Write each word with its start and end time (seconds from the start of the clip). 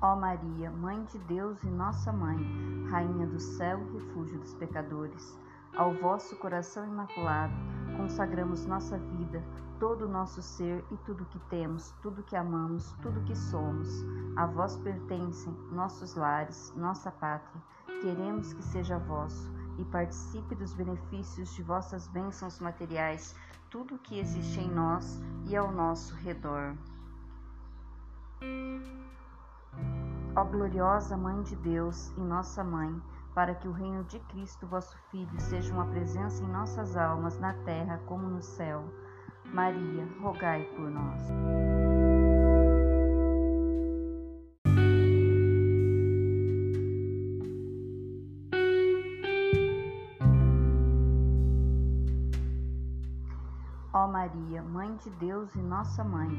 Maria, 0.00 0.70
Mãe 0.70 1.04
de 1.04 1.18
Deus 1.18 1.62
e 1.62 1.66
Nossa 1.66 2.10
Mãe, 2.10 2.38
Rainha 2.90 3.26
do 3.26 3.38
céu 3.38 3.78
e 3.78 3.98
refúgio 3.98 4.38
dos 4.38 4.54
pecadores, 4.54 5.38
ao 5.76 5.92
vosso 5.94 6.34
coração 6.36 6.86
imaculado, 6.86 7.52
consagramos 7.98 8.64
nossa 8.64 8.98
vida, 8.98 9.44
todo 9.78 10.06
o 10.06 10.08
nosso 10.08 10.40
ser 10.42 10.82
e 10.90 10.96
tudo 10.98 11.26
que 11.26 11.38
temos, 11.50 11.92
tudo 12.02 12.22
que 12.22 12.34
amamos, 12.34 12.92
tudo 13.02 13.22
que 13.24 13.36
somos. 13.36 14.04
A 14.36 14.46
vós 14.46 14.76
pertencem 14.78 15.52
nossos 15.70 16.14
lares, 16.14 16.72
nossa 16.76 17.10
pátria. 17.10 17.62
Queremos 18.00 18.54
que 18.54 18.62
seja 18.62 18.98
vosso 18.98 19.52
e 19.78 19.84
participe 19.84 20.54
dos 20.54 20.72
benefícios 20.74 21.54
de 21.54 21.62
vossas 21.62 22.08
bênçãos 22.08 22.58
materiais, 22.58 23.34
tudo 23.68 23.98
que 23.98 24.18
existe 24.18 24.60
em 24.60 24.70
nós 24.70 25.20
e 25.46 25.54
ao 25.54 25.70
nosso 25.70 26.14
redor. 26.14 26.74
Ó 30.40 30.44
gloriosa 30.44 31.18
Mãe 31.18 31.42
de 31.42 31.54
Deus 31.54 32.14
e 32.16 32.20
nossa 32.22 32.64
Mãe, 32.64 32.98
para 33.34 33.54
que 33.54 33.68
o 33.68 33.72
reino 33.72 34.02
de 34.04 34.18
Cristo, 34.20 34.66
vosso 34.66 34.96
Filho, 35.10 35.38
seja 35.38 35.70
uma 35.70 35.84
presença 35.84 36.42
em 36.42 36.46
nossas 36.46 36.96
almas, 36.96 37.38
na 37.38 37.52
terra 37.52 38.00
como 38.06 38.26
no 38.26 38.40
céu. 38.40 38.82
Maria, 39.52 40.08
rogai 40.18 40.64
por 40.74 40.90
nós. 40.90 41.20
Ó 53.92 54.06
Maria, 54.08 54.62
Mãe 54.62 54.96
de 54.96 55.10
Deus 55.10 55.54
e 55.54 55.58
nossa 55.58 56.02
Mãe, 56.02 56.30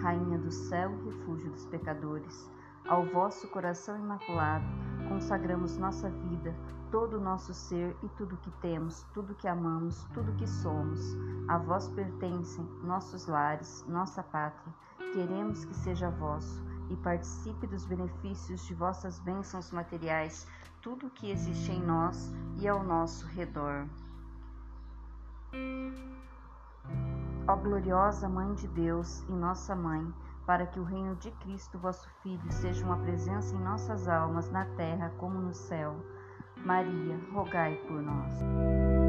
Rainha 0.00 0.38
do 0.38 0.50
céu 0.50 0.90
e 0.92 1.10
refúgio 1.10 1.50
dos 1.50 1.66
pecadores, 1.66 2.48
ao 2.86 3.04
vosso 3.06 3.48
coração 3.48 3.98
imaculado, 3.98 4.64
consagramos 5.08 5.76
nossa 5.76 6.10
vida, 6.10 6.54
todo 6.90 7.18
o 7.18 7.20
nosso 7.20 7.54
ser 7.54 7.96
e 8.02 8.08
tudo 8.10 8.36
que 8.38 8.50
temos, 8.62 9.04
tudo 9.14 9.34
que 9.34 9.46
amamos, 9.46 10.04
tudo 10.12 10.34
que 10.34 10.46
somos. 10.46 11.16
A 11.48 11.58
vós 11.58 11.88
pertencem 11.88 12.64
nossos 12.82 13.26
lares, 13.26 13.84
nossa 13.88 14.22
pátria. 14.22 14.74
Queremos 15.12 15.64
que 15.64 15.74
seja 15.74 16.10
vosso 16.10 16.62
e 16.88 16.96
participe 16.96 17.66
dos 17.66 17.84
benefícios 17.84 18.64
de 18.66 18.74
vossas 18.74 19.18
bênçãos 19.20 19.70
materiais, 19.70 20.46
tudo 20.82 21.10
que 21.10 21.30
existe 21.30 21.72
em 21.72 21.80
nós 21.80 22.32
e 22.56 22.68
ao 22.68 22.82
nosso 22.82 23.26
redor. 23.26 23.86
Ó 27.46 27.56
gloriosa 27.56 28.28
Mãe 28.28 28.54
de 28.54 28.68
Deus 28.68 29.24
e 29.28 29.32
nossa 29.32 29.74
Mãe, 29.74 30.12
para 30.46 30.66
que 30.66 30.80
o 30.80 30.84
reino 30.84 31.16
de 31.16 31.30
Cristo, 31.32 31.78
vosso 31.78 32.08
Filho, 32.22 32.52
seja 32.52 32.84
uma 32.84 32.98
presença 32.98 33.54
em 33.54 33.60
nossas 33.60 34.08
almas, 34.08 34.50
na 34.50 34.64
terra 34.76 35.12
como 35.18 35.38
no 35.38 35.54
céu. 35.54 35.96
Maria, 36.56 37.18
rogai 37.32 37.76
por 37.86 38.02
nós. 38.02 38.99